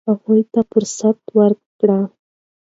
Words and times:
هغوی 0.09 0.41
ته 0.53 0.59
فرصت 0.71 1.19
ورکړئ. 1.37 2.03